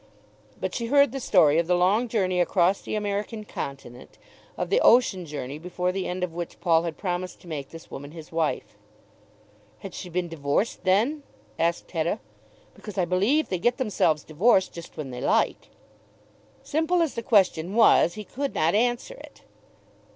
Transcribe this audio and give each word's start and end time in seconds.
But 0.59 0.73
she 0.73 0.87
heard 0.87 1.11
the 1.11 1.19
story 1.19 1.59
of 1.59 1.67
the 1.67 1.75
long 1.75 2.07
journey 2.07 2.41
across 2.41 2.81
the 2.81 2.95
American 2.95 3.43
continent, 3.45 4.17
of 4.57 4.71
the 4.71 4.81
ocean 4.81 5.27
journey 5.27 5.59
before 5.59 5.91
the 5.91 6.07
end 6.07 6.23
of 6.23 6.33
which 6.33 6.59
Paul 6.59 6.81
had 6.85 6.97
promised 6.97 7.39
to 7.41 7.47
make 7.47 7.69
this 7.69 7.91
woman 7.91 8.09
his 8.09 8.31
wife. 8.31 8.79
"Had 9.81 9.93
she 9.93 10.09
been 10.09 10.27
divorced 10.27 10.85
then?" 10.85 11.21
asked 11.59 11.91
Hetta, 11.91 12.19
"because 12.73 12.97
I 12.97 13.05
believe 13.05 13.49
they 13.49 13.59
get 13.59 13.77
themselves 13.77 14.23
divorced 14.23 14.73
just 14.73 14.97
when 14.97 15.11
they 15.11 15.21
like." 15.21 15.69
Simple 16.63 17.03
as 17.03 17.13
the 17.13 17.21
question 17.21 17.75
was 17.75 18.15
he 18.15 18.23
could 18.23 18.55
not 18.55 18.73
answer 18.73 19.13
it. 19.13 19.43